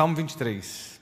[0.00, 0.98] Salmo 23.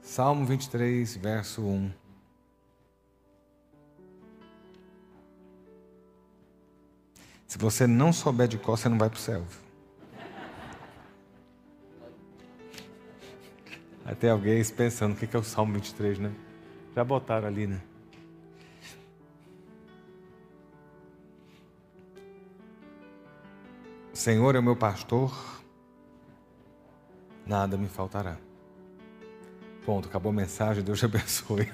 [0.00, 1.92] Salmo 23, verso 1.
[7.48, 9.44] Se você não souber de qual, você não vai para o céu.
[14.04, 16.32] Até alguém pensando o que é o Salmo 23, né?
[16.94, 17.82] Já botaram ali, né?
[24.24, 25.30] Senhor é o meu pastor,
[27.46, 28.38] nada me faltará.
[29.84, 31.70] Ponto, acabou a mensagem, Deus te abençoe.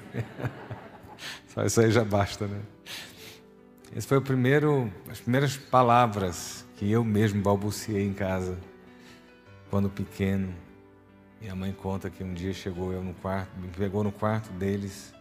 [1.47, 2.61] Só isso aí já basta, né?
[3.95, 8.57] Esse foi o primeiro, as primeiras palavras que eu mesmo balbuciei em casa,
[9.69, 10.53] quando pequeno.
[11.39, 15.13] Minha mãe conta que um dia chegou eu no quarto, me pegou no quarto deles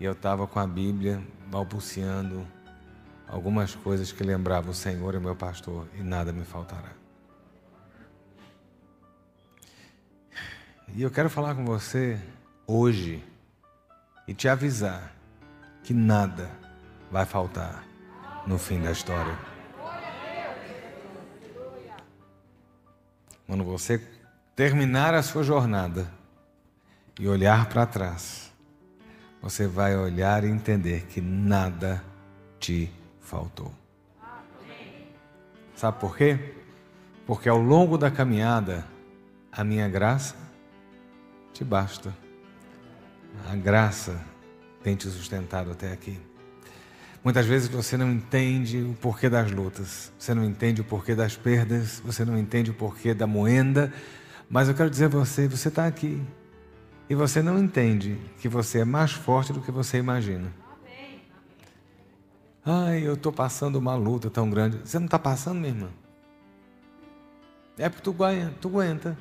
[0.00, 2.44] e eu estava com a Bíblia balbuciando
[3.30, 6.90] algumas coisas que lembravam o Senhor é meu pastor e nada me faltará.
[10.88, 12.20] E eu quero falar com você
[12.66, 13.22] hoje
[14.26, 15.14] e te avisar
[15.84, 16.50] que nada
[17.10, 17.84] vai faltar
[18.46, 19.38] no fim da história.
[23.46, 24.04] Quando você
[24.56, 26.10] terminar a sua jornada
[27.18, 28.52] e olhar para trás,
[29.40, 32.02] você vai olhar e entender que nada
[32.58, 32.92] te
[33.30, 33.72] faltou.
[35.76, 36.52] Sabe por quê?
[37.26, 38.84] Porque ao longo da caminhada,
[39.52, 40.34] a minha graça
[41.52, 42.12] te basta.
[43.48, 44.20] A graça
[44.82, 46.18] tem te sustentado até aqui.
[47.22, 51.36] Muitas vezes você não entende o porquê das lutas, você não entende o porquê das
[51.36, 53.92] perdas, você não entende o porquê da moenda,
[54.48, 56.20] mas eu quero dizer a você: você está aqui
[57.08, 60.59] e você não entende que você é mais forte do que você imagina.
[62.64, 64.78] Ai, eu estou passando uma luta tão grande.
[64.84, 65.88] Você não está passando, minha irmã?
[67.78, 69.16] É porque tu, ganha, tu aguenta.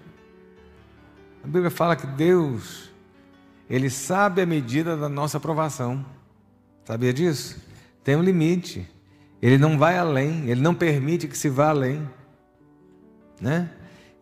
[1.44, 2.90] A Bíblia fala que Deus,
[3.70, 6.06] Ele sabe a medida da nossa aprovação.
[6.84, 7.62] Sabia disso?
[8.04, 8.90] Tem um limite.
[9.42, 12.08] Ele não vai além, Ele não permite que se vá além.
[13.40, 13.70] Né?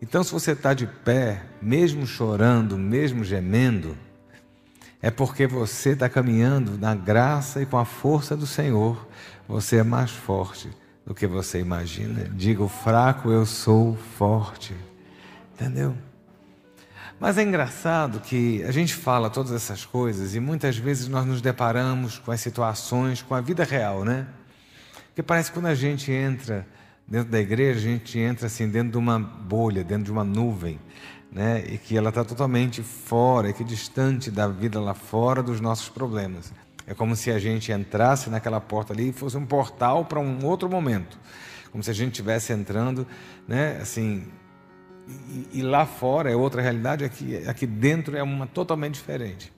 [0.00, 3.96] Então, se você está de pé, mesmo chorando, mesmo gemendo,
[5.00, 9.06] é porque você está caminhando na graça e com a força do Senhor.
[9.46, 10.68] Você é mais forte
[11.06, 12.28] do que você imagina.
[12.34, 14.74] Diga o fraco, eu sou forte.
[15.54, 15.96] Entendeu?
[17.20, 21.40] Mas é engraçado que a gente fala todas essas coisas e muitas vezes nós nos
[21.40, 24.26] deparamos com as situações, com a vida real, né?
[25.08, 26.64] Porque parece que quando a gente entra
[27.06, 30.78] dentro da igreja, a gente entra assim dentro de uma bolha, dentro de uma nuvem,
[31.30, 31.64] né?
[31.68, 36.52] E que ela está totalmente fora, que distante da vida lá fora dos nossos problemas.
[36.86, 40.44] É como se a gente entrasse naquela porta ali e fosse um portal para um
[40.44, 41.18] outro momento,
[41.70, 43.06] como se a gente estivesse entrando,
[43.46, 43.78] né?
[43.80, 44.26] Assim,
[45.06, 49.52] e, e, lá fora é outra realidade, aqui, aqui dentro é uma totalmente diferente.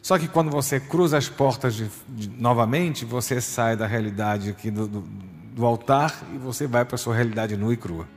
[0.00, 4.70] Só que quando você cruza as portas de, de, novamente, você sai da realidade aqui
[4.70, 5.04] do, do
[5.54, 8.08] do altar e você vai para a sua realidade nua e crua.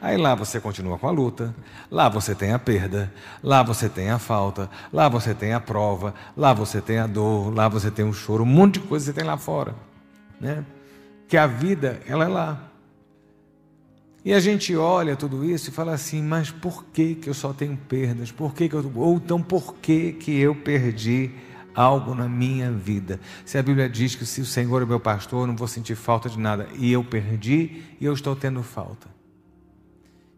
[0.00, 1.54] Aí lá você continua com a luta,
[1.90, 3.12] lá você tem a perda,
[3.42, 7.54] lá você tem a falta, lá você tem a prova, lá você tem a dor,
[7.54, 9.74] lá você tem o choro, um monte de coisa você tem lá fora,
[10.40, 10.64] né?
[11.28, 12.68] Que a vida ela é lá.
[14.24, 17.52] E a gente olha tudo isso e fala assim, mas por que que eu só
[17.52, 18.30] tenho perdas?
[18.30, 21.32] Por que que eu ou então por que que eu perdi
[21.74, 23.20] algo na minha vida.
[23.44, 25.94] Se a Bíblia diz que se o Senhor é meu pastor, eu não vou sentir
[25.94, 29.08] falta de nada, e eu perdi e eu estou tendo falta.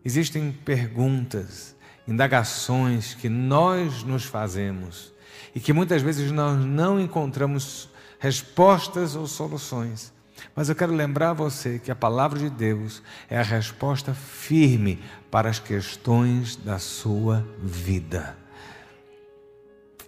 [0.04, 1.74] Existem perguntas,
[2.06, 5.12] indagações que nós nos fazemos
[5.54, 7.88] e que muitas vezes nós não encontramos
[8.18, 10.12] respostas ou soluções.
[10.54, 15.48] Mas eu quero lembrar você que a palavra de Deus é a resposta firme para
[15.48, 18.36] as questões da sua vida.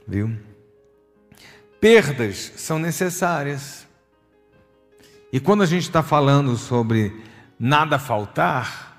[0.06, 0.36] Viu?
[1.86, 3.86] perdas são necessárias.
[5.32, 7.24] E quando a gente está falando sobre
[7.58, 8.95] nada faltar,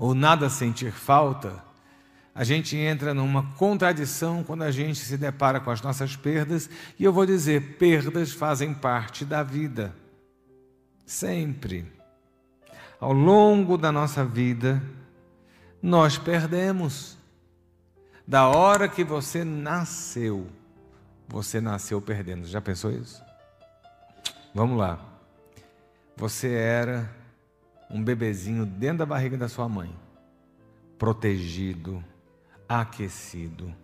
[0.00, 1.62] ou nada sentir falta,
[2.34, 7.04] a gente entra numa contradição quando a gente se depara com as nossas perdas, e
[7.04, 9.94] eu vou dizer: perdas fazem parte da vida.
[11.04, 11.92] Sempre.
[12.98, 14.82] Ao longo da nossa vida,
[15.82, 17.18] nós perdemos.
[18.26, 20.46] Da hora que você nasceu,
[21.28, 22.46] você nasceu perdendo.
[22.46, 23.22] Já pensou isso?
[24.54, 24.98] Vamos lá.
[26.16, 27.19] Você era
[27.90, 29.94] um bebezinho dentro da barriga da sua mãe,
[30.96, 32.02] protegido,
[32.68, 33.74] aquecido.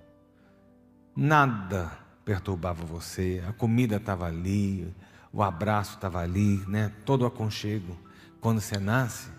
[1.14, 1.91] Nada
[2.25, 4.94] perturbava você, a comida estava ali,
[5.32, 6.93] o abraço estava ali, né?
[7.05, 7.99] todo o aconchego.
[8.41, 9.31] Quando você nasce,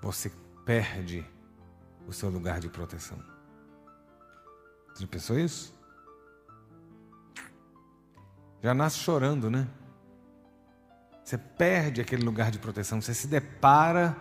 [0.00, 0.32] você
[0.64, 1.24] perde
[2.06, 3.18] o seu lugar de proteção.
[4.92, 5.74] Você já pensou isso?
[8.62, 9.66] Já nasce chorando, né?
[11.24, 14.16] Você perde aquele lugar de proteção, você se depara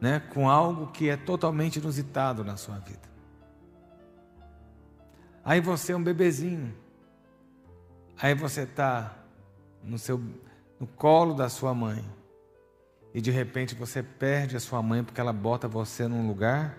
[0.00, 3.08] né, com algo que é totalmente inusitado na sua vida.
[5.44, 6.74] Aí você é um bebezinho.
[8.20, 9.16] Aí você está
[9.82, 10.20] no, seu,
[10.80, 12.04] no colo da sua mãe.
[13.12, 16.76] E de repente você perde a sua mãe porque ela bota você num lugar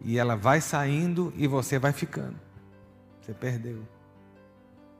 [0.00, 2.38] e ela vai saindo e você vai ficando.
[3.20, 3.86] Você perdeu.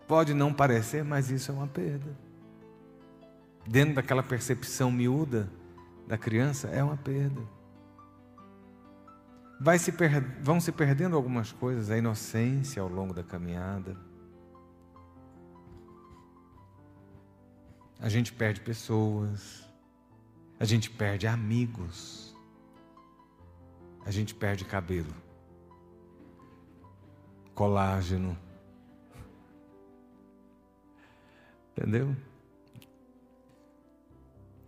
[0.06, 2.30] Pode não parecer, mas isso é uma perda.
[3.70, 5.49] Dentro daquela percepção miúda
[6.05, 7.40] da criança, é uma perda.
[9.78, 10.20] Se per...
[10.43, 13.96] Vão se perdendo algumas coisas, a inocência ao longo da caminhada.
[18.00, 19.64] A gente perde pessoas,
[20.58, 22.37] a gente perde amigos,
[24.05, 25.14] a gente perde cabelo,
[27.55, 28.37] colágeno.
[31.70, 32.17] Entendeu?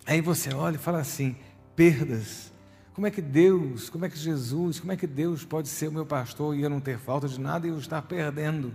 [0.07, 1.37] Aí você olha e fala assim:
[1.77, 2.53] perdas.
[2.95, 5.93] Como é que Deus, como é que Jesus, como é que Deus pode ser o
[5.93, 8.75] meu pastor e eu não ter falta de nada e eu estar perdendo?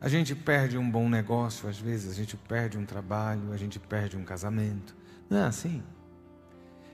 [0.00, 3.78] A gente perde um bom negócio, às vezes, a gente perde um trabalho, a gente
[3.78, 4.96] perde um casamento.
[5.28, 5.82] Não é assim?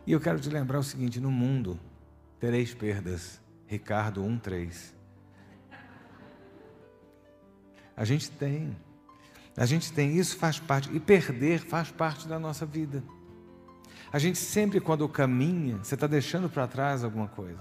[0.06, 1.78] E eu quero te lembrar o seguinte: no mundo
[2.40, 3.40] tereis perdas.
[3.66, 4.94] Ricardo 1,3.
[7.96, 8.76] A gente tem.
[9.56, 10.94] A gente tem, isso faz parte.
[10.94, 13.02] E perder faz parte da nossa vida.
[14.16, 17.60] A gente sempre, quando caminha, você está deixando para trás alguma coisa.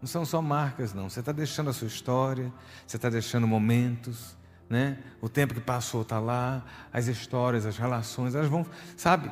[0.00, 1.10] Não são só marcas, não.
[1.10, 2.50] Você está deixando a sua história,
[2.86, 4.34] você está deixando momentos,
[4.66, 4.98] né?
[5.20, 8.64] O tempo que passou está lá, as histórias, as relações, elas vão,
[8.96, 9.30] sabe?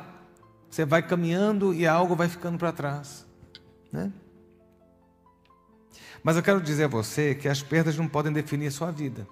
[0.69, 3.25] Você vai caminhando e algo vai ficando para trás,
[3.91, 4.13] né?
[6.21, 9.27] Mas eu quero dizer a você que as perdas não podem definir a sua vida.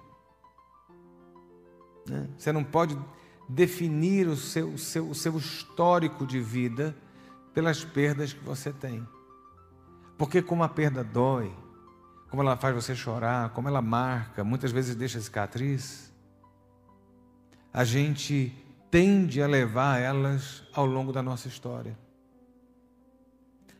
[2.04, 2.28] Né?
[2.36, 2.98] Você não pode
[3.48, 6.96] definir o seu, o, seu, o seu histórico de vida
[7.54, 9.06] pelas perdas que você tem.
[10.16, 11.52] Porque como a perda dói,
[12.30, 16.12] como ela faz você chorar, como ela marca, muitas vezes deixa cicatriz,
[17.72, 18.52] a gente
[18.90, 21.96] tende a levar elas ao longo da nossa história.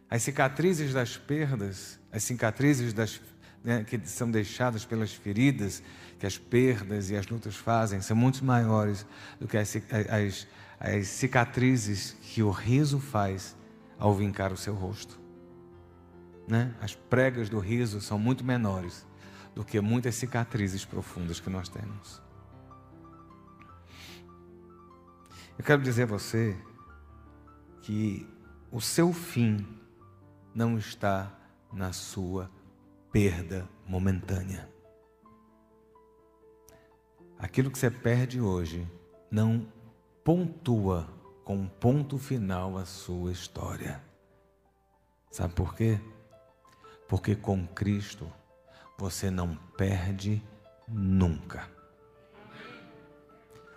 [0.09, 3.21] As cicatrizes das perdas, as cicatrizes das,
[3.65, 5.83] né, que são deixadas pelas feridas
[6.19, 9.05] que as perdas e as lutas fazem, são muito maiores
[9.41, 9.77] do que as,
[10.09, 10.47] as,
[10.79, 13.57] as cicatrizes que o riso faz
[14.03, 15.23] ao vincar o seu rosto
[16.47, 16.75] né?
[16.81, 19.07] as pregas do riso são muito menores
[19.55, 22.23] do que muitas cicatrizes profundas que nós temos.
[25.59, 26.57] Eu quero dizer a você
[27.83, 28.27] que
[28.71, 29.67] o seu fim
[30.55, 31.31] não está
[31.73, 32.51] na sua
[33.11, 34.71] perda momentânea.
[37.39, 38.87] Aquilo que você perde hoje
[39.31, 39.67] não
[40.25, 41.09] pontua
[41.45, 44.03] com um ponto final a sua história.
[45.31, 45.99] Sabe por quê?
[47.09, 48.31] Porque com Cristo
[48.99, 50.43] você não perde
[50.87, 51.69] nunca.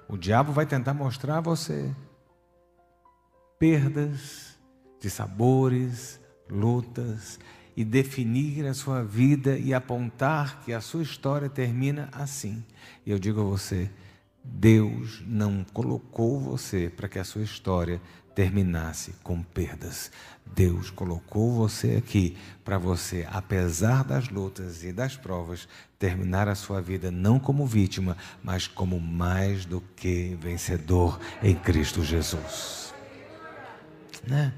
[0.08, 1.94] O diabo vai tentar mostrar a você
[3.58, 4.56] perdas
[5.00, 6.20] de sabores,
[6.50, 7.40] lutas
[7.76, 12.64] e definir a sua vida e apontar que a sua história termina assim.
[13.06, 13.90] E eu digo a você,
[14.48, 18.00] Deus não colocou você para que a sua história
[18.36, 20.12] terminasse com perdas.
[20.46, 26.82] Deus colocou você aqui para você, apesar das lutas e das provas, terminar a sua
[26.82, 32.94] vida não como vítima, mas como mais do que vencedor em Cristo Jesus.
[34.28, 34.54] Né?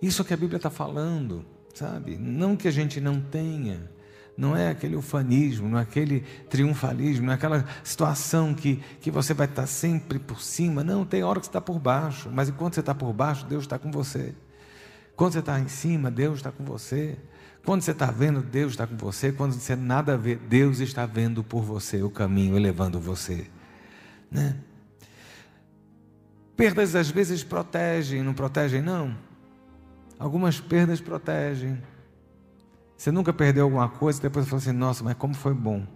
[0.00, 1.44] Isso que a Bíblia está falando,
[1.74, 2.16] sabe?
[2.16, 3.90] Não que a gente não tenha
[4.36, 9.32] não é aquele ufanismo, não é aquele triunfalismo, não é aquela situação que, que você
[9.32, 10.84] vai estar sempre por cima.
[10.84, 13.64] Não, tem hora que você está por baixo, mas enquanto você está por baixo, Deus
[13.64, 14.34] está com você.
[15.16, 17.16] Quando você está em cima, Deus está com você.
[17.64, 19.32] Quando você está vendo, Deus está com você.
[19.32, 23.46] Quando você nada vê, Deus está vendo por você o caminho e levando você.
[24.30, 24.54] Né?
[26.54, 29.16] Perdas às vezes protegem, não protegem, não.
[30.18, 31.82] Algumas perdas protegem.
[32.96, 35.86] Você nunca perdeu alguma coisa e depois fala assim: nossa, mas como foi bom.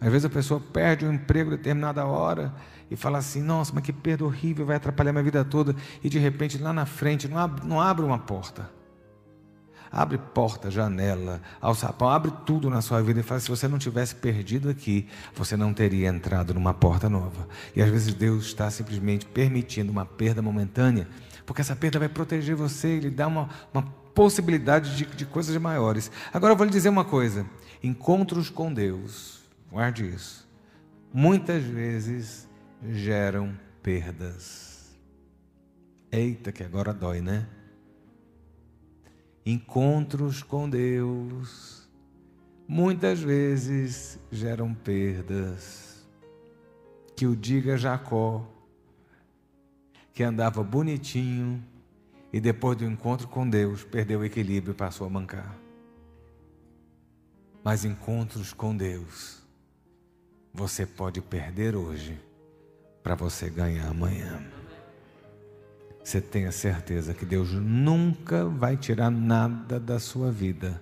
[0.00, 2.54] Às vezes a pessoa perde um emprego em determinada hora
[2.90, 5.74] e fala assim: nossa, mas que perda horrível, vai atrapalhar minha vida toda.
[6.02, 8.70] E de repente lá na frente não abre, não abre uma porta.
[9.90, 14.14] Abre porta, janela, alçapão, abre tudo na sua vida e fala: se você não tivesse
[14.14, 17.48] perdido aqui, você não teria entrado numa porta nova.
[17.74, 21.08] E às vezes Deus está simplesmente permitindo uma perda momentânea,
[21.46, 23.82] porque essa perda vai proteger você e lhe dá uma, uma
[24.16, 26.10] possibilidade de, de coisas maiores.
[26.32, 27.46] Agora eu vou lhe dizer uma coisa:
[27.82, 30.48] encontros com Deus, guarde isso,
[31.12, 32.48] muitas vezes
[32.82, 34.96] geram perdas.
[36.10, 37.46] Eita, que agora dói, né?
[39.44, 41.86] Encontros com Deus
[42.66, 46.06] muitas vezes geram perdas.
[47.14, 48.46] Que o diga Jacó,
[50.12, 51.62] que andava bonitinho
[52.32, 55.56] e depois do encontro com Deus perdeu o equilíbrio e passou a mancar.
[57.64, 59.42] Mas encontros com Deus
[60.52, 62.18] você pode perder hoje
[63.02, 64.42] para você ganhar amanhã.
[66.02, 70.80] Você tenha certeza que Deus nunca vai tirar nada da sua vida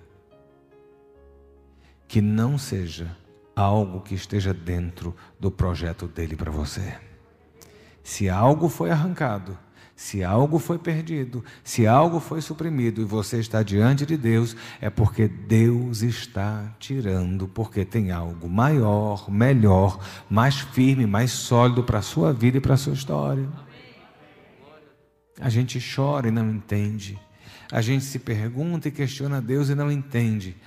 [2.07, 3.17] que não seja
[3.55, 6.97] algo que esteja dentro do projeto dele para você.
[8.03, 9.57] Se algo foi arrancado,
[9.95, 14.89] se algo foi perdido, se algo foi suprimido e você está diante de Deus, é
[14.89, 22.01] porque Deus está tirando, porque tem algo maior, melhor, mais firme, mais sólido para a
[22.01, 23.47] sua vida e para a sua história.
[25.39, 27.17] A gente chora e não entende.
[27.71, 30.57] A gente se pergunta e questiona Deus e não entende.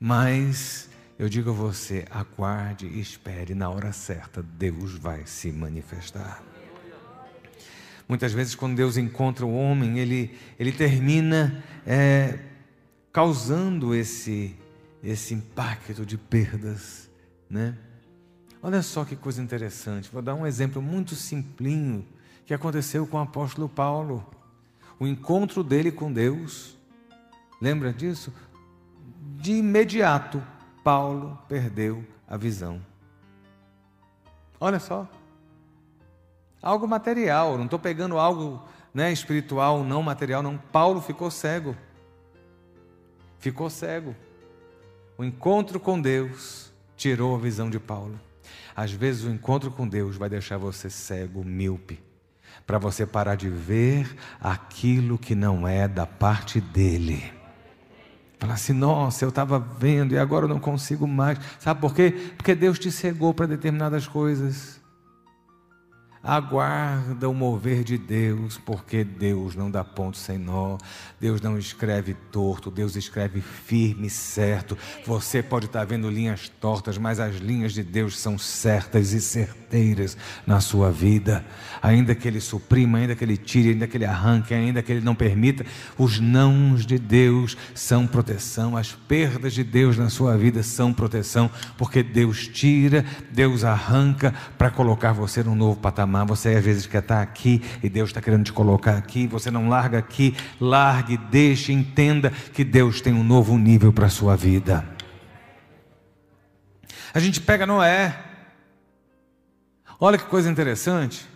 [0.00, 6.42] Mas eu digo a você: aguarde e espere, na hora certa, Deus vai se manifestar.
[8.08, 12.38] Muitas vezes, quando Deus encontra o homem, ele, ele termina é,
[13.12, 14.56] causando esse,
[15.04, 17.10] esse impacto de perdas.
[17.50, 17.76] Né?
[18.62, 20.10] Olha só que coisa interessante.
[20.10, 22.06] Vou dar um exemplo muito simplinho
[22.46, 24.26] que aconteceu com o apóstolo Paulo.
[24.98, 26.78] O encontro dele com Deus.
[27.60, 28.32] Lembra disso?
[29.36, 30.42] De imediato,
[30.82, 32.80] Paulo perdeu a visão.
[34.58, 35.06] Olha só.
[36.62, 38.62] Algo material, não estou pegando algo
[38.92, 40.58] né, espiritual, não material, não.
[40.58, 41.76] Paulo ficou cego.
[43.38, 44.14] Ficou cego.
[45.16, 48.18] O encontro com Deus tirou a visão de Paulo.
[48.74, 52.08] Às vezes o encontro com Deus vai deixar você cego, míope
[52.68, 57.32] para você parar de ver aquilo que não é da parte dele.
[58.38, 61.38] Falar assim, nossa, eu estava vendo e agora eu não consigo mais.
[61.58, 62.10] Sabe por quê?
[62.36, 64.77] Porque Deus te cegou para determinadas coisas.
[66.28, 70.76] Aguarda o mover de Deus, porque Deus não dá ponto sem nó,
[71.18, 74.76] Deus não escreve torto, Deus escreve firme certo.
[75.06, 80.18] Você pode estar vendo linhas tortas, mas as linhas de Deus são certas e certeiras
[80.46, 81.42] na sua vida.
[81.80, 85.00] Ainda que Ele suprima, ainda que Ele tire, ainda que Ele arranque, ainda que Ele
[85.00, 85.64] não permita,
[85.96, 91.50] os nãos de Deus são proteção, as perdas de Deus na sua vida são proteção,
[91.78, 97.02] porque Deus tira, Deus arranca para colocar você num novo patamar Você às vezes quer
[97.02, 99.26] estar aqui e Deus está querendo te colocar aqui.
[99.26, 104.10] Você não larga aqui, largue, deixe, entenda que Deus tem um novo nível para a
[104.10, 104.84] sua vida.
[107.12, 108.16] A gente pega Noé.
[110.00, 111.26] Olha que coisa interessante.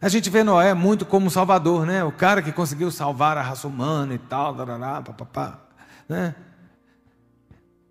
[0.00, 2.04] A gente vê Noé muito como Salvador, né?
[2.04, 5.60] O cara que conseguiu salvar a raça humana e tal, darará, papapá,
[6.08, 6.34] né?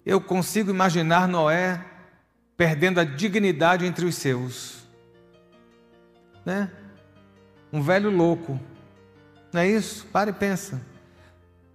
[0.05, 1.83] Eu consigo imaginar Noé
[2.57, 4.82] perdendo a dignidade entre os seus
[6.45, 6.69] né?
[7.71, 8.59] Um velho louco.
[9.51, 10.05] Não é isso?
[10.07, 10.81] Para e pensa.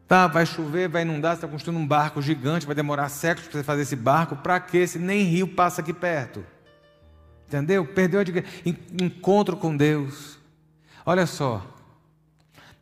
[0.07, 3.61] Tá, vai chover, vai inundar, você está construindo um barco gigante, vai demorar séculos para
[3.61, 4.37] você fazer esse barco.
[4.37, 4.87] Para quê?
[4.87, 6.45] Se nem rio passa aqui perto.
[7.47, 7.85] Entendeu?
[7.85, 8.25] Perdeu a
[9.03, 10.39] encontro com Deus.
[11.05, 11.67] Olha só.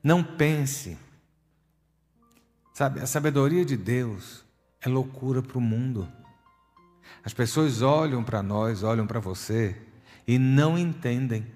[0.03, 0.97] Não pense.
[2.73, 4.45] Sabe, a sabedoria de Deus
[4.81, 6.07] é loucura para o mundo.
[7.25, 9.77] As pessoas olham para nós, olham para você
[10.29, 11.47] e não entendem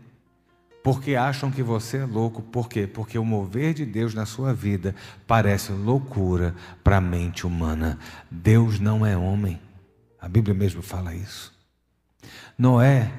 [0.82, 2.42] porque acham que você é louco.
[2.42, 2.87] Por quê?
[2.87, 4.94] Porque o mover de Deus na sua vida
[5.26, 7.99] parece loucura para a mente humana.
[8.30, 9.60] Deus não é homem.
[10.20, 11.52] A Bíblia mesmo fala isso.
[12.58, 13.10] Noé,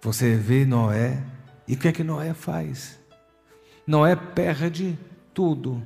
[0.00, 1.22] você vê Noé,
[1.66, 2.98] e o que é que Noé faz?
[3.86, 4.98] Noé perde
[5.32, 5.84] tudo.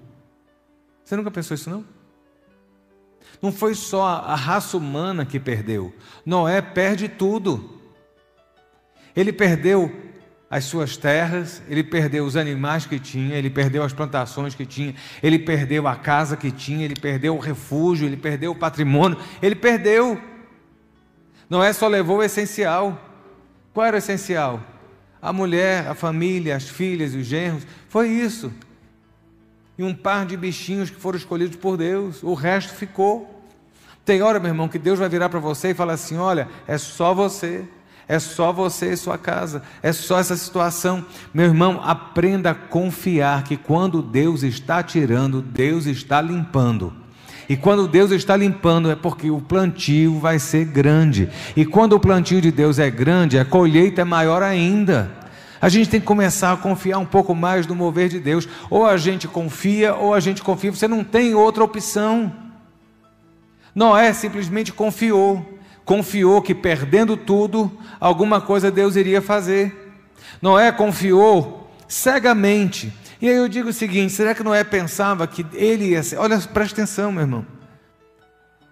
[1.04, 1.84] Você nunca pensou isso, não?
[3.40, 5.94] Não foi só a raça humana que perdeu.
[6.24, 7.80] Noé perde tudo.
[9.14, 10.11] Ele perdeu
[10.52, 14.94] as suas terras, ele perdeu os animais que tinha, ele perdeu as plantações que tinha,
[15.22, 19.54] ele perdeu a casa que tinha, ele perdeu o refúgio, ele perdeu o patrimônio, ele
[19.54, 20.20] perdeu.
[21.48, 23.00] Noé só levou o essencial.
[23.72, 24.62] Qual era o essencial?
[25.22, 27.66] A mulher, a família, as filhas, os genros.
[27.88, 28.52] Foi isso.
[29.78, 33.42] e um par de bichinhos que foram escolhidos por Deus, o resto ficou.
[34.04, 36.76] Tem hora, meu irmão, que Deus vai virar para você e falar assim: olha, é
[36.76, 37.66] só você.
[38.08, 41.04] É só você e sua casa, é só essa situação.
[41.32, 46.92] Meu irmão, aprenda a confiar que quando Deus está tirando, Deus está limpando.
[47.48, 51.28] E quando Deus está limpando, é porque o plantio vai ser grande.
[51.56, 55.10] E quando o plantio de Deus é grande, a colheita é maior ainda.
[55.60, 58.48] A gente tem que começar a confiar um pouco mais no mover de Deus.
[58.68, 60.72] Ou a gente confia, ou a gente confia.
[60.72, 62.32] Você não tem outra opção.
[63.74, 65.51] Noé simplesmente confiou.
[65.84, 67.70] Confiou que perdendo tudo,
[68.00, 69.94] alguma coisa Deus iria fazer.
[70.40, 75.90] Noé confiou cegamente e aí eu digo o seguinte: será que Noé pensava que ele
[75.90, 76.16] ia ser.
[76.16, 77.46] Olha, preste atenção, meu irmão.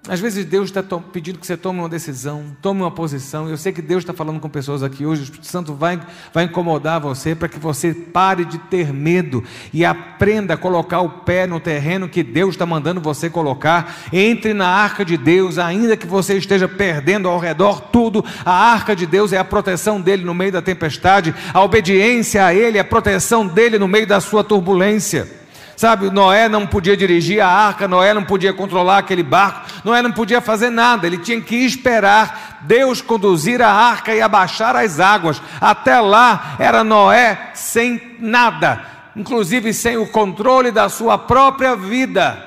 [0.08, 3.50] Às vezes Deus está pedindo que você tome uma decisão, tome uma posição.
[3.50, 5.20] Eu sei que Deus está falando com pessoas aqui hoje.
[5.20, 6.00] O Espírito Santo vai,
[6.32, 11.10] vai incomodar você para que você pare de ter medo e aprenda a colocar o
[11.10, 13.94] pé no terreno que Deus está mandando você colocar.
[14.10, 18.24] Entre na arca de Deus, ainda que você esteja perdendo ao redor tudo.
[18.42, 22.54] A arca de Deus é a proteção dele no meio da tempestade, a obediência a
[22.54, 25.39] Ele é a proteção dele no meio da sua turbulência.
[25.80, 30.12] Sabe, Noé não podia dirigir a arca, Noé não podia controlar aquele barco, Noé não
[30.12, 35.40] podia fazer nada, ele tinha que esperar Deus conduzir a arca e abaixar as águas.
[35.58, 38.84] Até lá era Noé sem nada,
[39.16, 42.46] inclusive sem o controle da sua própria vida.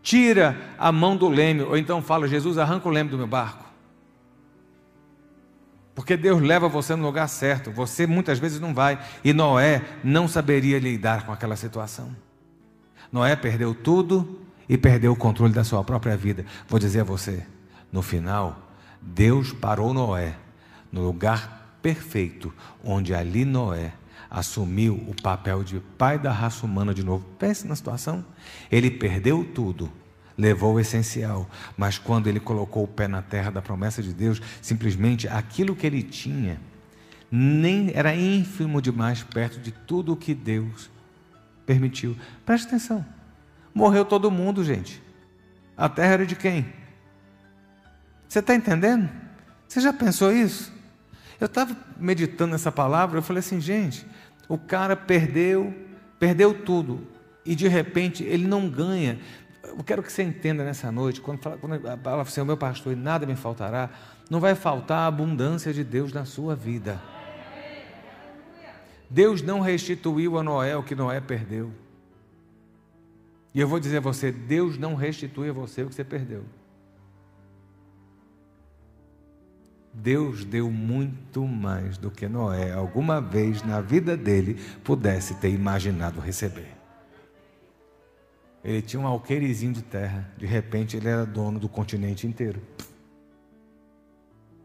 [0.00, 3.71] Tira a mão do leme, ou então fala: Jesus, arranca o leme do meu barco.
[5.94, 8.98] Porque Deus leva você no lugar certo, você muitas vezes não vai.
[9.22, 12.14] E Noé não saberia lidar com aquela situação.
[13.10, 16.46] Noé perdeu tudo e perdeu o controle da sua própria vida.
[16.66, 17.46] Vou dizer a você:
[17.92, 18.72] no final,
[19.02, 20.34] Deus parou Noé
[20.90, 23.92] no lugar perfeito, onde ali Noé
[24.30, 27.26] assumiu o papel de pai da raça humana de novo.
[27.38, 28.24] Pense na situação.
[28.70, 29.92] Ele perdeu tudo
[30.42, 34.42] levou o essencial, mas quando ele colocou o pé na terra da promessa de Deus,
[34.60, 36.60] simplesmente aquilo que ele tinha
[37.30, 40.90] nem era ínfimo demais perto de tudo o que Deus
[41.64, 42.16] permitiu.
[42.44, 43.06] Preste atenção.
[43.72, 45.00] Morreu todo mundo, gente.
[45.76, 46.66] A terra era de quem?
[48.28, 49.08] Você está entendendo?
[49.68, 50.72] Você já pensou isso?
[51.38, 54.04] Eu estava meditando nessa palavra, eu falei assim, gente,
[54.48, 55.72] o cara perdeu,
[56.18, 57.06] perdeu tudo,
[57.44, 59.18] e de repente ele não ganha
[59.62, 62.56] eu quero que você entenda nessa noite, quando, fala, quando a palavra assim, o meu
[62.56, 63.90] pastor e nada me faltará,
[64.28, 67.00] não vai faltar a abundância de Deus na sua vida.
[69.08, 71.70] Deus não restituiu a Noé o que Noé perdeu.
[73.54, 76.44] E eu vou dizer a você: Deus não restitui a você o que você perdeu.
[79.92, 86.18] Deus deu muito mais do que Noé alguma vez na vida dele pudesse ter imaginado
[86.18, 86.81] receber.
[88.64, 90.30] Ele tinha um alqueirizinho de terra.
[90.36, 92.62] De repente, ele era dono do continente inteiro.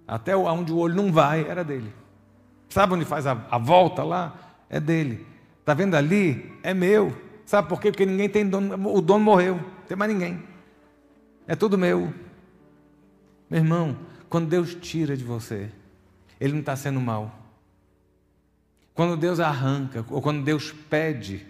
[0.08, 1.92] Até onde o olho não vai, era dele.
[2.70, 4.56] Sabe onde faz a, a volta lá?
[4.70, 5.26] É dele.
[5.60, 6.58] Está vendo ali?
[6.64, 7.16] É meu.
[7.46, 7.92] Sabe por quê?
[7.92, 8.94] Porque ninguém tem dono.
[8.94, 9.56] O dono morreu.
[9.56, 10.44] Não tem mais ninguém.
[11.48, 12.14] É tudo meu.
[13.50, 13.98] Meu irmão,
[14.30, 15.70] quando Deus tira de você,
[16.40, 17.34] Ele não está sendo mal.
[18.94, 21.46] Quando Deus arranca, ou quando Deus pede,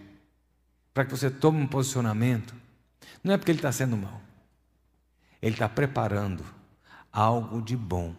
[0.97, 2.55] para que você tome um posicionamento,
[3.23, 4.19] não é porque ele está sendo mal.
[5.39, 6.43] Ele está preparando
[7.13, 8.15] algo de bom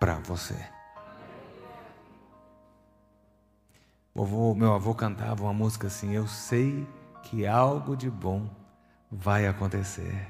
[0.00, 0.56] para você.
[4.16, 6.84] Meu avô cantava uma música assim: Eu sei
[7.22, 8.50] que algo de bom
[9.08, 10.28] vai acontecer.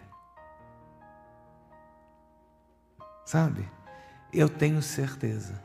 [3.25, 3.67] Sabe?
[4.31, 5.59] Eu tenho certeza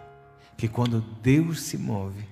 [0.55, 2.25] que quando Deus se move,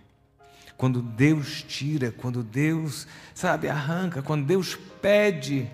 [0.81, 5.69] quando Deus tira, quando Deus, sabe, arranca, quando Deus pede,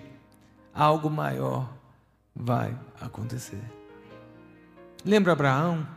[0.74, 1.72] algo maior
[2.36, 3.62] vai acontecer.
[5.02, 5.88] Lembra Abraão?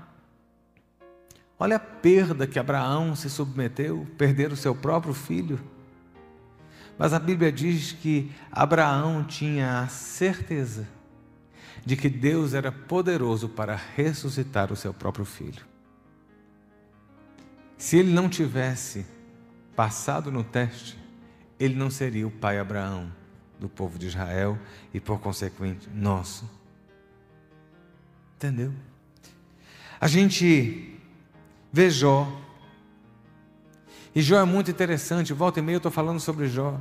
[1.59, 5.59] Olha a perda que Abraão se submeteu, perder o seu próprio filho.
[6.97, 10.87] Mas a Bíblia diz que Abraão tinha a certeza
[11.85, 15.69] de que Deus era poderoso para ressuscitar o seu próprio filho.
[17.81, 19.07] Se ele não tivesse
[19.75, 20.95] passado no teste,
[21.59, 23.11] ele não seria o pai Abraão
[23.59, 24.55] do povo de Israel
[24.93, 26.47] e, por consequente, nosso.
[28.35, 28.71] Entendeu?
[29.99, 30.95] A gente
[31.73, 32.31] vê Jó.
[34.13, 35.33] E Jó é muito interessante.
[35.33, 36.79] Volta e meia eu estou falando sobre Jó.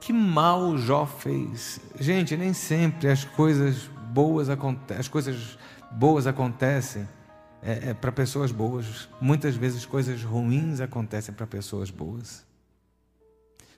[0.00, 1.80] Que mal Jó fez.
[1.98, 5.58] Gente, nem sempre as coisas boas as coisas
[5.90, 7.04] boas acontecem
[7.62, 9.08] é, é para pessoas boas.
[9.20, 12.44] Muitas vezes coisas ruins acontecem para pessoas boas.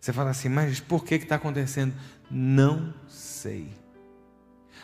[0.01, 1.95] Você fala assim, mas por que está acontecendo?
[2.31, 3.69] Não sei.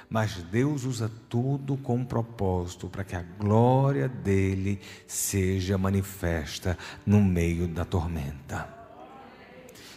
[0.08, 7.68] Mas Deus usa tudo com propósito para que a glória dele seja manifesta no meio
[7.68, 8.80] da tormenta.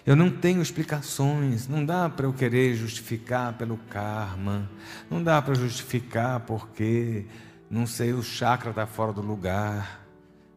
[0.06, 4.70] Eu não tenho explicações, não dá para eu querer justificar pelo karma,
[5.10, 7.26] não dá para justificar porque
[7.74, 10.06] não sei, o chakra está fora do lugar.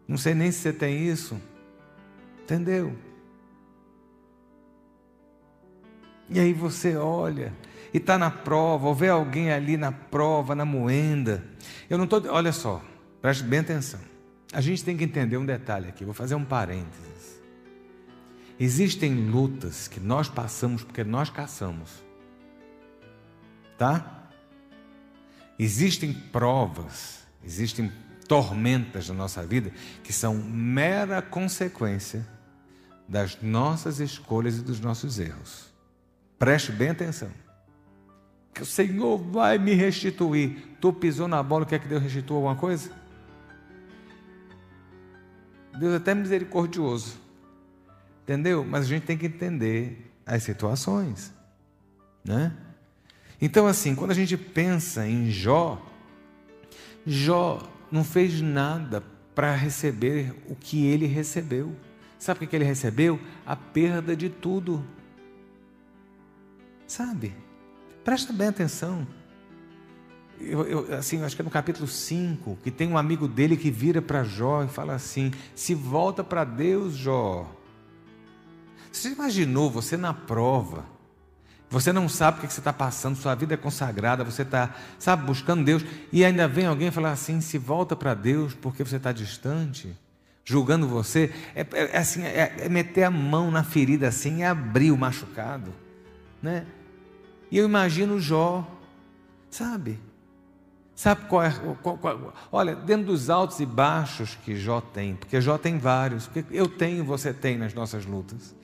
[0.07, 1.41] Não sei nem se você tem isso.
[2.43, 2.95] Entendeu?
[6.29, 7.55] E aí você olha
[7.95, 11.43] e está na prova, ou vê alguém ali na prova, na moenda.
[11.89, 12.23] Eu não estou.
[12.29, 12.85] Olha só,
[13.23, 14.01] preste bem atenção.
[14.53, 17.41] A gente tem que entender um detalhe aqui, vou fazer um parênteses.
[18.61, 22.05] Existem lutas que nós passamos porque nós caçamos.
[23.79, 24.26] Tá?
[25.59, 27.91] Existem provas, existem
[28.29, 32.27] tormentas na nossa vida que são mera consequência
[33.09, 35.73] das nossas escolhas e dos nossos erros.
[36.39, 37.31] Preste bem atenção.
[38.53, 40.77] Que o Senhor vai me restituir.
[40.81, 42.91] Tu pisou na bola, quer que Deus restitua alguma coisa?
[45.79, 47.19] Deus é até misericordioso.
[48.23, 48.65] Entendeu?
[48.65, 51.33] Mas a gente tem que entender as situações,
[52.25, 52.53] né?
[53.41, 55.81] Então, assim, quando a gente pensa em Jó,
[57.07, 59.03] Jó não fez nada
[59.35, 61.77] para receber o que ele recebeu.
[62.19, 63.21] Sabe o que ele recebeu?
[63.45, 64.83] A perda de tudo.
[66.87, 67.35] Sabe?
[68.03, 69.07] Presta bem atenção.
[70.41, 73.71] Eu, eu, assim, acho que é no capítulo 5, que tem um amigo dele que
[73.71, 77.51] vira para Jó e fala assim: se volta para Deus, Jó.
[78.91, 80.96] Você imaginou você na prova?
[81.69, 85.27] Você não sabe o que você está passando, sua vida é consagrada, você está, sabe,
[85.27, 89.11] buscando Deus, e ainda vem alguém falar assim: se volta para Deus porque você está
[89.11, 89.97] distante,
[90.45, 91.33] julgando você.
[91.55, 94.97] É, é, é assim, é, é, meter a mão na ferida assim e abrir o
[94.97, 95.75] machucado.
[96.41, 96.65] Né?
[97.51, 98.65] E eu imagino Jó,
[99.51, 99.99] sabe?
[100.95, 101.53] Sabe qual é.
[101.83, 106.29] Qual, qual, olha, dentro dos altos e baixos que Jó tem, porque Jó tem vários,
[106.29, 108.55] porque eu tenho, você tem nas nossas lutas.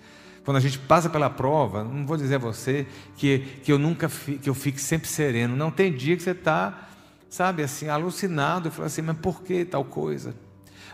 [0.44, 4.09] Quando a gente passa pela prova, não vou dizer a você que, que eu nunca
[4.09, 5.55] fi, que eu fique sempre sereno.
[5.55, 6.88] Não tem dia que você está,
[7.28, 10.35] sabe, assim, alucinado e fala assim, mas por que tal coisa?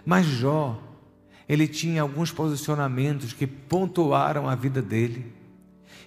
[0.05, 0.79] Mas Jó,
[1.49, 5.33] ele tinha alguns posicionamentos que pontuaram a vida dele.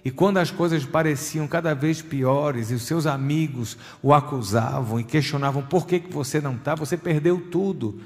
[0.04, 5.04] E quando as coisas pareciam cada vez piores e os seus amigos o acusavam e
[5.04, 8.00] questionavam por que, que você não está, você perdeu tudo.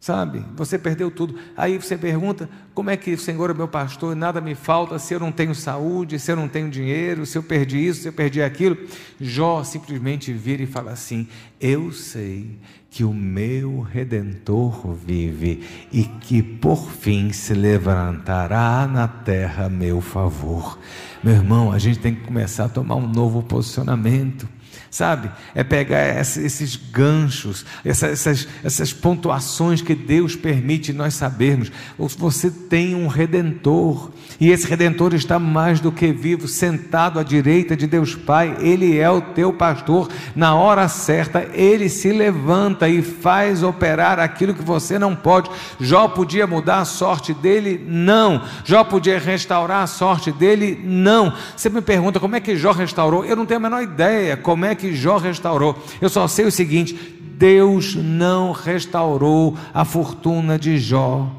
[0.00, 0.42] Sabe?
[0.56, 1.38] Você perdeu tudo.
[1.54, 5.12] Aí você pergunta: como é que o Senhor é meu pastor, nada me falta, se
[5.12, 8.12] eu não tenho saúde, se eu não tenho dinheiro, se eu perdi isso, se eu
[8.12, 8.78] perdi aquilo?
[9.20, 11.28] Jó simplesmente vira e fala assim:
[11.60, 12.58] Eu sei
[12.90, 20.00] que o meu redentor vive e que por fim se levantará na terra a meu
[20.00, 20.78] favor.
[21.22, 24.48] Meu irmão, a gente tem que começar a tomar um novo posicionamento
[24.90, 25.30] sabe?
[25.54, 31.70] É pegar esses ganchos, essas, essas pontuações que Deus permite nós sabermos.
[31.96, 37.76] Você tem um redentor, e esse redentor está mais do que vivo, sentado à direita
[37.76, 40.08] de Deus Pai, ele é o teu pastor.
[40.34, 45.50] Na hora certa, ele se levanta e faz operar aquilo que você não pode.
[45.78, 47.84] Jó podia mudar a sorte dele?
[47.86, 48.42] Não.
[48.64, 50.80] Jó podia restaurar a sorte dele?
[50.84, 51.32] Não.
[51.56, 53.24] Você me pergunta como é que Jó restaurou?
[53.24, 55.76] Eu não tenho a menor ideia como é Jó restaurou.
[56.00, 56.94] Eu só sei o seguinte:
[57.38, 61.30] Deus não restaurou a fortuna de Jó.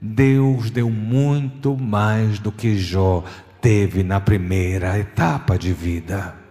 [0.00, 3.22] Deus deu muito mais do que Jó
[3.60, 6.41] teve na primeira etapa de vida.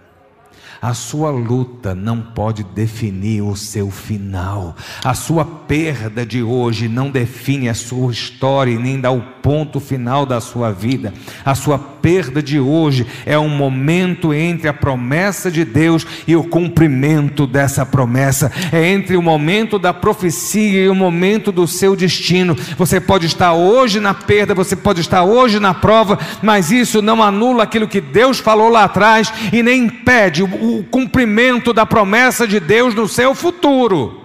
[0.82, 4.76] A sua luta não pode definir o seu final.
[5.04, 9.80] A sua perda de hoje não define a sua história e nem dá o ponto
[9.80, 11.14] final da sua vida.
[11.46, 16.44] A sua perda de hoje é um momento entre a promessa de Deus e o
[16.44, 18.52] cumprimento dessa promessa.
[18.72, 22.56] É entre o momento da profecia e o momento do seu destino.
[22.76, 27.22] Você pode estar hoje na perda, você pode estar hoje na prova, mas isso não
[27.22, 32.48] anula aquilo que Deus falou lá atrás e nem impede o, o cumprimento da promessa
[32.48, 34.21] de Deus no seu futuro.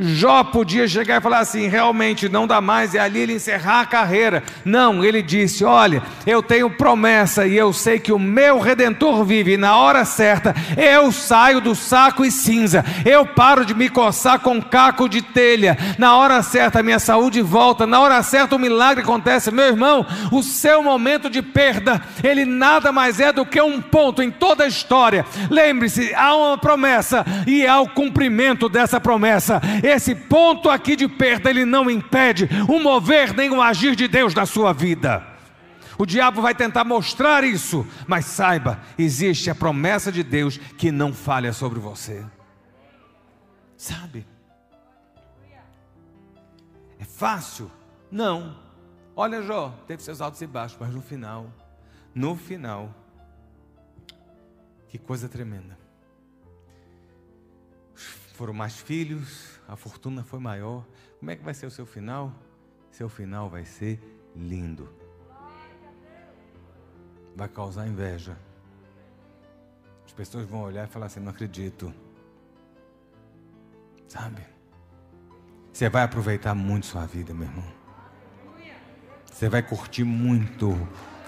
[0.00, 3.86] Jó podia chegar e falar assim: realmente não dá mais, e ali ele encerrar a
[3.86, 4.42] carreira.
[4.64, 9.52] Não, ele disse: Olha, eu tenho promessa e eu sei que o meu redentor vive,
[9.52, 14.40] e na hora certa eu saio do saco e cinza, eu paro de me coçar
[14.40, 18.58] com caco de telha, na hora certa a minha saúde volta, na hora certa o
[18.58, 19.50] milagre acontece.
[19.50, 24.22] Meu irmão, o seu momento de perda, ele nada mais é do que um ponto
[24.22, 25.26] em toda a história.
[25.50, 29.60] Lembre-se, há uma promessa e há o cumprimento dessa promessa.
[29.90, 34.32] Esse ponto aqui de perda, ele não impede o mover nem o agir de Deus
[34.32, 35.26] na sua vida.
[35.98, 41.12] O diabo vai tentar mostrar isso, mas saiba, existe a promessa de Deus que não
[41.12, 42.24] falha sobre você.
[43.76, 44.24] Sabe?
[46.98, 47.70] É fácil?
[48.10, 48.56] Não.
[49.16, 51.52] Olha, Jó, teve seus altos e baixos, mas no final,
[52.14, 52.94] no final,
[54.88, 55.76] que coisa tremenda.
[58.34, 60.84] Foram mais filhos, a fortuna foi maior.
[61.20, 62.32] Como é que vai ser o seu final?
[62.90, 64.00] Seu final vai ser
[64.34, 64.88] lindo.
[67.36, 68.36] Vai causar inveja.
[70.04, 71.94] As pessoas vão olhar e falar assim: não acredito.
[74.08, 74.42] Sabe?
[75.72, 77.72] Você vai aproveitar muito sua vida, meu irmão.
[79.24, 80.72] Você vai curtir muito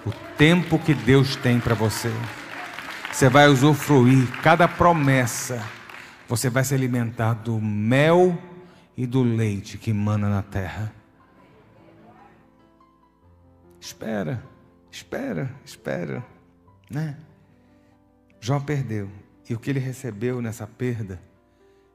[0.04, 2.10] o tempo que Deus tem para você.
[3.12, 5.64] Você vai usufruir cada promessa
[6.32, 8.38] você vai se alimentar do mel
[8.96, 10.90] e do leite que emana na terra.
[13.78, 14.42] Espera,
[14.90, 16.24] espera, espera,
[16.88, 17.18] né?
[18.40, 19.10] Jó perdeu.
[19.46, 21.20] E o que ele recebeu nessa perda,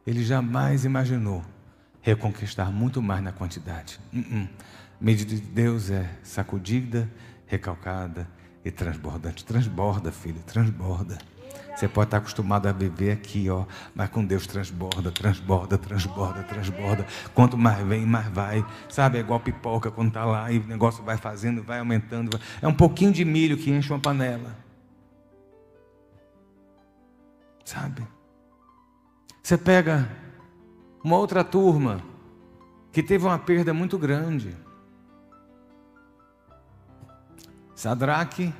[0.05, 1.43] ele jamais imaginou
[1.99, 3.99] reconquistar muito mais na quantidade.
[4.13, 4.49] Uh -uh.
[5.01, 7.11] Medida de Deus é sacudida,
[7.47, 8.27] recalcada
[8.63, 9.43] e transbordante.
[9.43, 11.17] Transborda, filho, transborda.
[11.77, 13.63] Você pode estar acostumado a viver aqui, ó,
[13.93, 17.05] mas com Deus transborda, transborda, transborda, transborda.
[17.35, 18.65] Quanto mais vem, mais vai.
[18.89, 22.39] Sabe, é igual pipoca quando está lá e o negócio vai fazendo, vai aumentando.
[22.63, 24.57] É um pouquinho de milho que enche uma panela.
[27.63, 28.07] Sabe?
[29.43, 30.09] Você pega
[31.03, 32.01] uma outra turma
[32.91, 34.57] que teve uma perda muito grande.
[37.75, 38.51] Sadraque,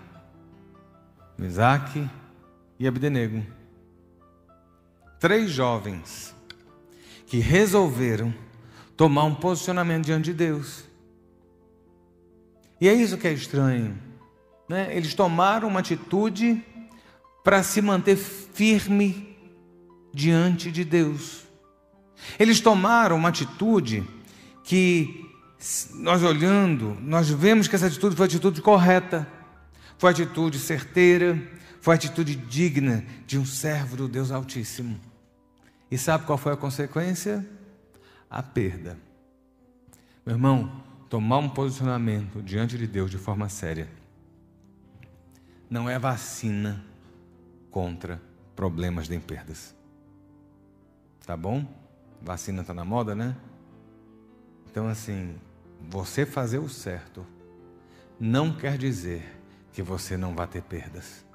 [1.36, 2.08] Mesaque
[2.80, 3.46] e Abdenego.
[5.20, 6.36] Três jovens
[7.26, 8.34] que resolveram
[8.96, 10.84] tomar um posicionamento diante de Deus.
[12.80, 13.98] E é isso que é estranho.
[14.70, 14.96] Né?
[14.96, 16.64] Eles tomaram uma atitude
[17.44, 19.36] para se manter firme
[20.14, 21.44] diante de Deus.
[22.40, 24.04] Eles tomaram uma atitude
[24.64, 25.26] que,
[25.96, 29.28] nós olhando, nós vemos que essa atitude foi a atitude correta,
[29.98, 31.40] foi a atitude certeira,
[31.88, 35.00] foi atitude digna de um servo do Deus Altíssimo.
[35.90, 37.48] E sabe qual foi a consequência?
[38.30, 38.98] A perda.
[40.26, 43.88] Meu irmão, tomar um posicionamento diante de Deus de forma séria
[45.70, 46.84] não é vacina
[47.72, 48.22] contra
[48.54, 49.74] problemas de perdas.
[51.26, 51.66] Tá bom?
[52.22, 53.34] Vacina está na moda, né?
[54.70, 55.38] Então, assim,
[55.90, 57.26] você fazer o certo
[58.20, 59.40] não quer dizer
[59.72, 61.26] que você não vai ter perdas.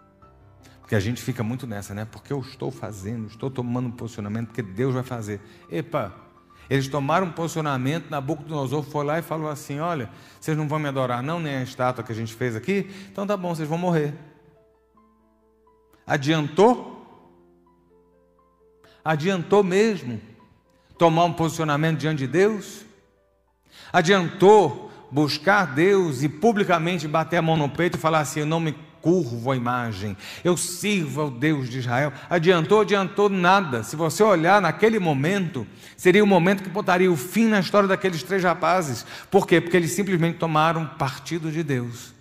[0.83, 2.05] Porque a gente fica muito nessa, né?
[2.05, 5.41] Porque eu estou fazendo, estou tomando um posicionamento, porque Deus vai fazer.
[5.71, 6.13] Epa,
[6.69, 10.89] eles tomaram um posicionamento, Nabucodonosor foi lá e falou assim: Olha, vocês não vão me
[10.89, 13.79] adorar, não, nem a estátua que a gente fez aqui, então tá bom, vocês vão
[13.79, 14.15] morrer.
[16.07, 16.93] Adiantou?
[19.05, 20.21] Adiantou mesmo
[20.99, 22.85] tomar um posicionamento diante de Deus?
[23.93, 28.61] Adiantou buscar Deus e publicamente bater a mão no peito e falar assim: Eu não
[28.61, 32.13] me curvo à imagem, eu sirvo ao Deus de Israel.
[32.31, 33.83] Adiantou, adiantou nada.
[33.83, 38.23] Se você olhar naquele momento, seria o momento que botaria o fim na história daqueles
[38.23, 39.05] três rapazes.
[39.31, 39.61] Por quê?
[39.61, 42.15] Porque eles simplesmente tomaram partido de Deus.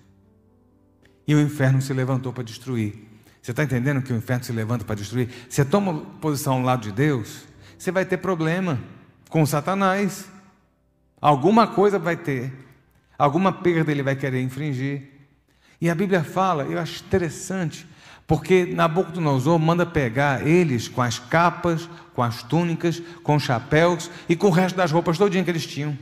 [1.28, 3.08] E o inferno se levantou para destruir.
[3.42, 5.30] Você está entendendo que o inferno se levanta para destruir?
[5.48, 7.44] Você toma posição ao lado de Deus,
[7.78, 8.80] você vai ter problema
[9.30, 10.30] com Satanás.
[11.20, 12.52] Alguma coisa vai ter,
[13.18, 15.21] alguma perda ele vai querer infringir.
[15.82, 17.88] E a Bíblia fala, eu acho interessante,
[18.28, 24.36] porque Nabucodonosor manda pegar eles com as capas, com as túnicas, com os chapéus e
[24.36, 25.98] com o resto das roupas todinho que eles tinham.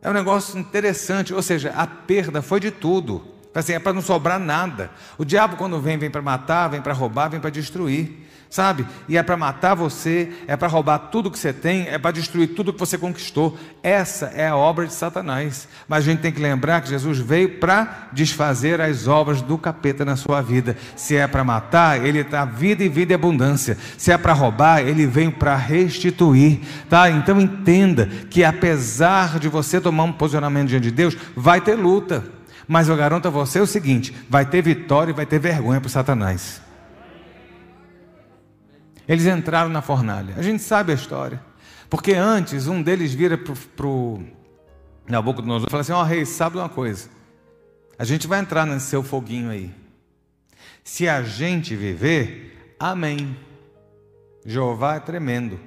[0.00, 3.24] É um negócio interessante, ou seja, a perda foi de tudo.
[3.52, 4.90] Assim, é para não sobrar nada.
[5.18, 8.28] O diabo, quando vem, vem para matar, vem para roubar, vem para destruir.
[8.52, 8.86] Sabe?
[9.08, 12.48] E é para matar você, é para roubar tudo que você tem, é para destruir
[12.48, 13.58] tudo que você conquistou.
[13.82, 15.66] Essa é a obra de Satanás.
[15.88, 20.04] Mas a gente tem que lembrar que Jesus veio para desfazer as obras do capeta
[20.04, 20.76] na sua vida.
[20.94, 23.78] Se é para matar, ele dá vida e vida e abundância.
[23.96, 26.60] Se é para roubar, ele vem para restituir,
[26.90, 27.10] tá?
[27.10, 32.22] Então entenda que apesar de você tomar um posicionamento diante de Deus, vai ter luta.
[32.68, 35.88] Mas eu garanto a você o seguinte: vai ter vitória e vai ter vergonha para
[35.88, 36.60] Satanás.
[39.08, 40.34] Eles entraram na fornalha.
[40.36, 41.42] A gente sabe a história.
[41.90, 44.22] Porque antes, um deles vira para o
[45.06, 47.08] Nabucodonosor e fala assim: Ó oh, rei, sabe uma coisa?
[47.98, 49.74] A gente vai entrar nesse seu foguinho aí.
[50.82, 53.36] Se a gente viver, amém.
[54.44, 55.60] Jeová é tremendo.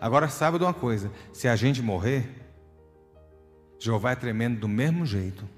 [0.00, 2.28] Agora sabe de uma coisa: se a gente morrer,
[3.78, 5.48] Jeová é tremendo do mesmo jeito.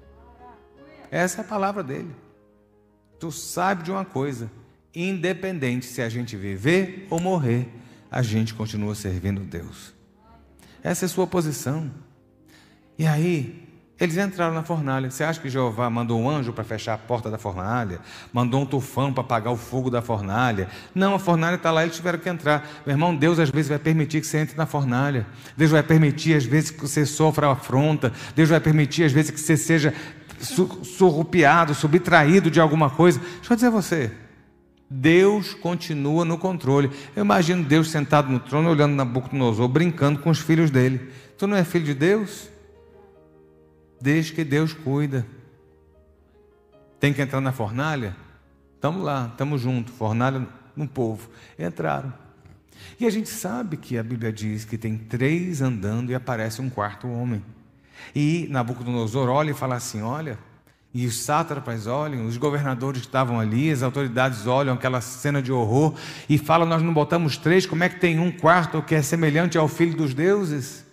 [1.11, 2.13] Essa é a palavra dele.
[3.19, 4.49] Tu sabe de uma coisa:
[4.95, 7.67] independente se a gente viver ou morrer,
[8.09, 9.93] a gente continua servindo Deus.
[10.81, 11.91] Essa é sua posição.
[12.97, 13.65] E aí,
[13.99, 15.09] eles entraram na fornalha.
[15.09, 17.99] Você acha que Jeová mandou um anjo para fechar a porta da fornalha?
[18.31, 20.67] Mandou um tufão para apagar o fogo da fornalha?
[20.93, 22.69] Não, a fornalha está lá, eles tiveram que entrar.
[22.85, 25.25] Meu irmão, Deus às vezes vai permitir que você entre na fornalha.
[25.55, 28.11] Deus vai permitir às vezes que você sofra afronta.
[28.35, 29.93] Deus vai permitir às vezes que você seja
[30.39, 33.19] surrupiado, subtraído de alguma coisa.
[33.19, 34.24] Deixa eu dizer a você.
[34.89, 36.91] Deus continua no controle.
[37.15, 41.11] Eu imagino Deus sentado no trono, olhando Nabucodonosor, brincando com os filhos dele.
[41.37, 42.49] Tu não é filho de Deus?
[43.99, 45.25] Deixa que Deus cuida.
[46.99, 48.15] Tem que entrar na fornalha?
[48.75, 51.29] Estamos lá, estamos juntos, fornalha no povo.
[51.57, 52.13] Entraram.
[52.99, 56.69] E a gente sabe que a Bíblia diz que tem três andando e aparece um
[56.69, 57.43] quarto homem.
[58.13, 60.37] E Nabucodonosor olha e fala assim: Olha,
[60.97, 65.51] e os sátrapas olham, os governadores que estavam ali, as autoridades olham aquela cena de
[65.51, 65.93] horror
[66.29, 69.57] e falam: Nós não botamos três, como é que tem um quarto que é semelhante
[69.57, 70.85] ao filho dos deuses?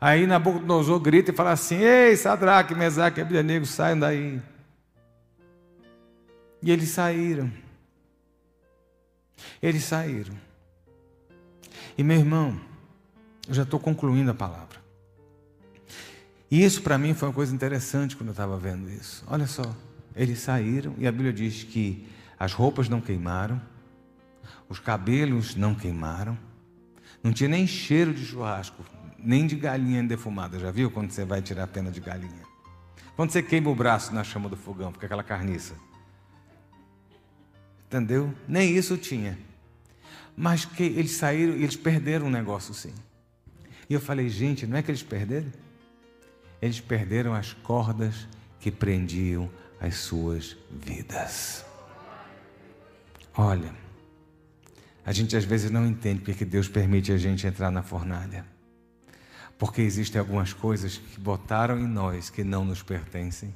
[0.00, 4.40] Aí Nabucodonosor grita e fala assim: Ei, Sadraque, Mesaque e saiam daí.
[6.62, 7.50] E eles saíram.
[9.60, 10.34] Eles saíram.
[11.96, 12.56] E meu irmão,
[13.48, 14.77] eu já estou concluindo a palavra.
[16.50, 19.24] E isso para mim foi uma coisa interessante quando eu estava vendo isso.
[19.26, 19.74] Olha só,
[20.16, 22.08] eles saíram e a Bíblia diz que
[22.38, 23.60] as roupas não queimaram,
[24.68, 26.38] os cabelos não queimaram,
[27.22, 28.84] não tinha nem cheiro de churrasco,
[29.18, 30.58] nem de galinha defumada.
[30.58, 32.46] Já viu quando você vai tirar a pena de galinha?
[33.16, 35.74] Quando você queima o braço na chama do fogão, fica aquela carniça.
[37.86, 38.32] Entendeu?
[38.46, 39.38] Nem isso tinha.
[40.36, 42.94] Mas que eles saíram e eles perderam um negócio sim.
[43.90, 45.50] E eu falei, gente, não é que eles perderam?
[46.60, 48.28] Eles perderam as cordas
[48.60, 51.64] que prendiam as suas vidas.
[53.36, 53.72] Olha,
[55.04, 58.44] a gente às vezes não entende porque Deus permite a gente entrar na fornalha.
[59.58, 63.52] Porque existem algumas coisas que botaram em nós que não nos pertencem,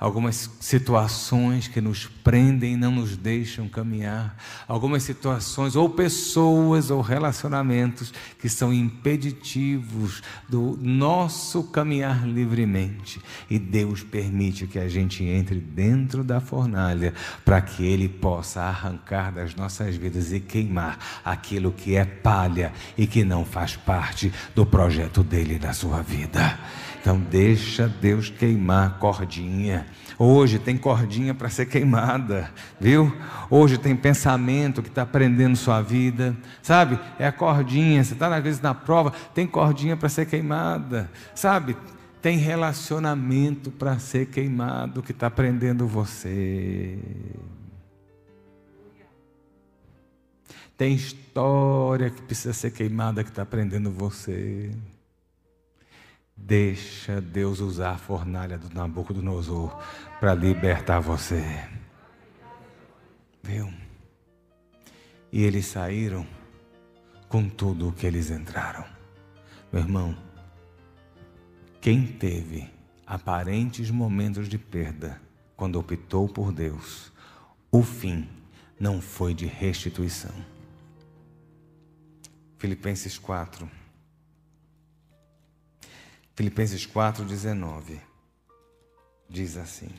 [0.00, 4.34] algumas situações que nos prendem e não nos deixam caminhar,
[4.66, 13.20] algumas situações, ou pessoas, ou relacionamentos que são impeditivos do nosso caminhar livremente.
[13.50, 17.12] E Deus permite que a gente entre dentro da fornalha
[17.44, 23.06] para que Ele possa arrancar das nossas vidas e queimar aquilo que é palha e
[23.06, 26.58] que não faz parte do projeto dele dele na sua vida.
[27.00, 29.86] Então deixa Deus queimar cordinha.
[30.16, 32.50] Hoje tem cordinha para ser queimada,
[32.80, 33.12] viu?
[33.50, 36.98] Hoje tem pensamento que está prendendo sua vida, sabe?
[37.18, 38.04] É a cordinha.
[38.04, 41.76] Você está às vezes na prova, tem cordinha para ser queimada, sabe?
[42.20, 46.96] Tem relacionamento para ser queimado que está prendendo você.
[50.76, 54.70] Tem história que precisa ser queimada que está prendendo você.
[56.44, 59.80] Deixa Deus usar a fornalha do Nabucodonosor
[60.18, 61.40] para libertar você.
[63.40, 63.72] Viu?
[65.30, 66.26] E eles saíram
[67.28, 68.84] com tudo o que eles entraram.
[69.72, 70.16] Meu irmão,
[71.80, 72.68] quem teve
[73.06, 75.22] aparentes momentos de perda
[75.56, 77.12] quando optou por Deus,
[77.70, 78.28] o fim
[78.80, 80.34] não foi de restituição.
[82.58, 83.81] Filipenses 4
[86.34, 88.00] Filipenses 4,19
[89.28, 89.90] diz assim: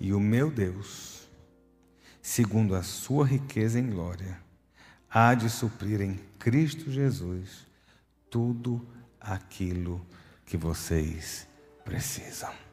[0.00, 1.28] E o meu Deus,
[2.22, 4.40] segundo a sua riqueza em glória,
[5.10, 7.66] há de suprir em Cristo Jesus
[8.30, 8.86] tudo
[9.18, 10.06] aquilo
[10.44, 11.48] que vocês
[11.84, 12.67] precisam.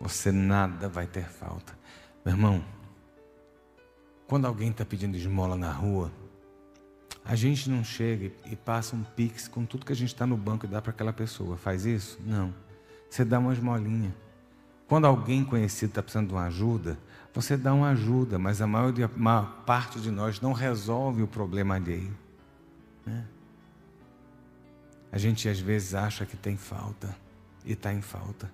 [0.00, 1.76] Você nada vai ter falta.
[2.24, 2.64] Meu irmão,
[4.26, 6.12] quando alguém está pedindo esmola na rua,
[7.24, 10.36] a gente não chega e passa um pix com tudo que a gente está no
[10.36, 11.56] banco e dá para aquela pessoa.
[11.56, 12.18] Faz isso?
[12.24, 12.54] Não.
[13.10, 14.14] Você dá uma esmolinha.
[14.86, 16.98] Quando alguém conhecido está precisando de uma ajuda,
[17.34, 21.28] você dá uma ajuda, mas a maior, a maior parte de nós não resolve o
[21.28, 22.16] problema alheio.
[23.04, 23.26] Né?
[25.12, 27.14] A gente às vezes acha que tem falta
[27.64, 28.50] e está em falta.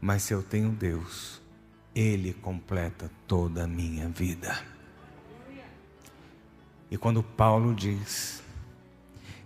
[0.00, 1.40] Mas se eu tenho Deus,
[1.94, 4.58] Ele completa toda a minha vida.
[6.90, 8.42] E quando Paulo diz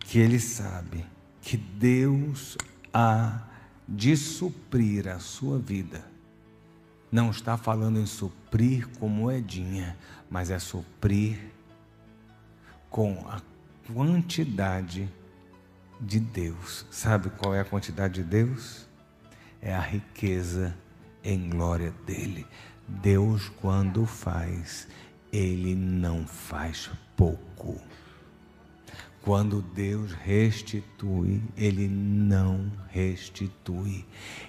[0.00, 1.04] que ele sabe
[1.42, 2.56] que Deus
[2.92, 3.42] há
[3.86, 6.02] de suprir a sua vida,
[7.12, 9.96] não está falando em suprir com moedinha,
[10.30, 11.38] mas é suprir
[12.88, 13.42] com a
[13.92, 15.08] quantidade
[16.00, 16.86] de Deus.
[16.90, 18.83] Sabe qual é a quantidade de Deus?
[19.64, 20.76] É a riqueza
[21.24, 22.46] em glória dele.
[22.86, 24.86] Deus, quando faz,
[25.32, 27.80] ele não faz pouco.
[29.22, 34.04] Quando Deus restitui, Ele não restitui,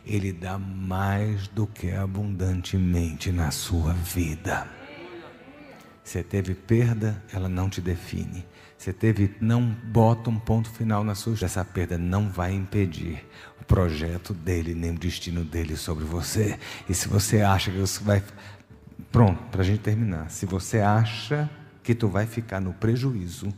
[0.05, 4.67] Ele dá mais do que abundantemente na sua vida.
[6.05, 8.45] Você teve perda, ela não te define.
[8.77, 11.33] Você teve, não bota um ponto final na sua.
[11.41, 13.25] Essa perda não vai impedir
[13.59, 16.59] o projeto dele, nem o destino dele sobre você.
[16.87, 18.23] E se você acha que você vai.
[19.11, 20.29] Pronto, para a gente terminar.
[20.29, 21.49] Se você acha
[21.81, 23.51] que tu vai ficar no prejuízo,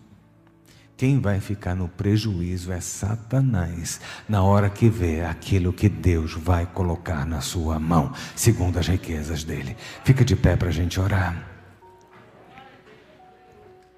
[0.95, 6.65] quem vai ficar no prejuízo é Satanás, na hora que vê aquilo que Deus vai
[6.65, 9.75] colocar na sua mão, segundo as riquezas dele.
[10.05, 11.56] Fica de pé para a gente orar.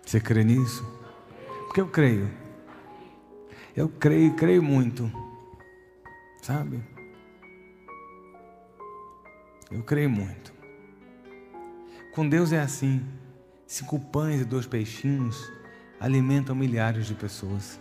[0.09, 0.83] Você crê nisso?
[1.67, 2.31] Porque eu creio.
[3.75, 5.07] Eu creio, creio muito.
[6.41, 6.83] Sabe?
[9.69, 10.51] Eu creio muito.
[12.11, 13.05] Com Deus é assim:
[13.67, 15.47] cinco pães e dois peixinhos
[15.99, 17.79] alimentam milhares de pessoas.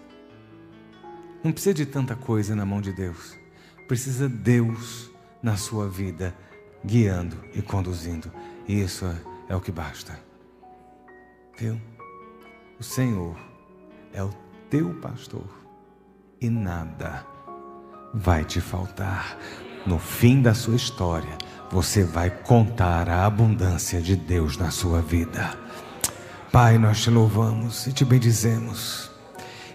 [1.43, 3.39] Não precisa de tanta coisa na mão de Deus.
[3.87, 5.11] Precisa Deus
[5.43, 6.37] na sua vida,
[6.85, 8.31] guiando e conduzindo.
[8.69, 9.07] E isso
[9.49, 10.21] é o que basta.
[11.57, 11.81] Viu?
[12.81, 13.37] O Senhor
[14.15, 14.31] é o
[14.71, 15.49] teu pastor
[16.41, 17.27] e nada
[18.15, 19.37] vai te faltar.
[19.85, 21.37] No fim da sua história,
[21.73, 25.59] você vai contar a abundância de Deus na sua vida.
[26.53, 29.11] Pai, nós te louvamos e te bendizemos.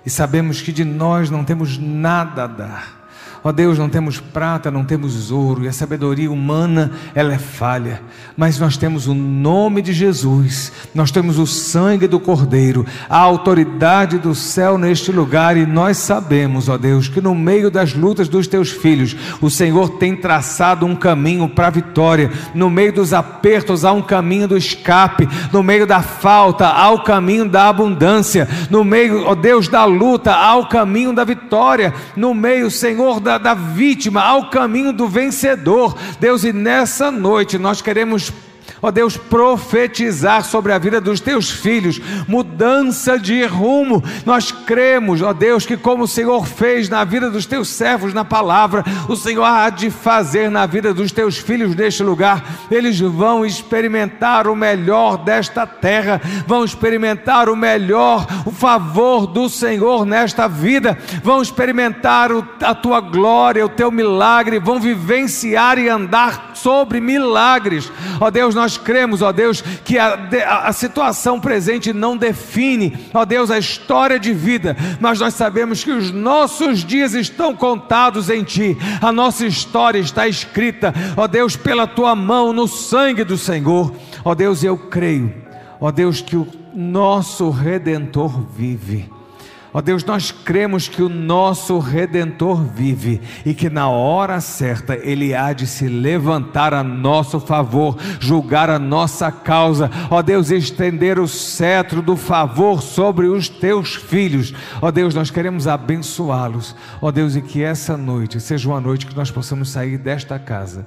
[0.06, 3.03] E sabemos que de nós não temos nada a dar
[3.46, 8.02] Ó Deus, não temos prata, não temos ouro, e a sabedoria humana, ela é falha,
[8.38, 14.18] mas nós temos o nome de Jesus, nós temos o sangue do Cordeiro, a autoridade
[14.18, 18.48] do céu neste lugar, e nós sabemos, ó Deus, que no meio das lutas dos
[18.48, 23.84] teus filhos, o Senhor tem traçado um caminho para a vitória, no meio dos apertos
[23.84, 28.86] há um caminho do escape, no meio da falta há o caminho da abundância, no
[28.86, 33.38] meio, ó Deus, da luta há o caminho da vitória, no meio, Senhor, da da,
[33.38, 35.98] da vítima ao caminho do vencedor.
[36.20, 38.32] Deus, e nessa noite nós queremos
[38.84, 44.04] ó Deus, profetizar sobre a vida dos teus filhos, mudança de rumo.
[44.26, 48.26] Nós cremos, ó Deus, que como o Senhor fez na vida dos teus servos na
[48.26, 52.44] palavra, o Senhor há de fazer na vida dos teus filhos neste lugar.
[52.70, 60.06] Eles vão experimentar o melhor desta terra, vão experimentar o melhor, o favor do Senhor
[60.06, 62.32] nesta vida, vão experimentar
[62.62, 67.90] a tua glória, o teu milagre, vão vivenciar e andar sobre milagres.
[68.20, 73.26] Ó Deus, nós cremos, ó Deus, que a, a, a situação presente não define, ó
[73.26, 78.44] Deus, a história de vida, mas nós sabemos que os nossos dias estão contados em
[78.44, 83.94] Ti, a nossa história está escrita, ó Deus, pela Tua mão, no sangue do Senhor.
[84.26, 85.34] Ó Deus, eu creio,
[85.80, 89.10] ó Deus, que o nosso Redentor vive
[89.74, 95.34] Ó Deus, nós cremos que o nosso redentor vive e que na hora certa ele
[95.34, 99.90] há de se levantar a nosso favor, julgar a nossa causa.
[100.12, 104.54] Ó Deus, estender o cetro do favor sobre os teus filhos.
[104.82, 106.76] Ó Deus, nós queremos abençoá-los.
[107.02, 110.86] Ó Deus, e que essa noite seja uma noite que nós possamos sair desta casa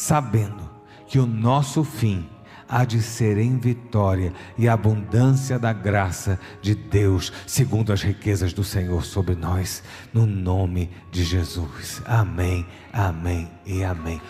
[0.00, 0.70] sabendo
[1.06, 2.26] que o nosso fim
[2.70, 8.62] há de ser em vitória e abundância da graça de Deus, segundo as riquezas do
[8.62, 9.82] Senhor sobre nós,
[10.14, 12.00] no nome de Jesus.
[12.06, 14.20] Amém, amém e amém.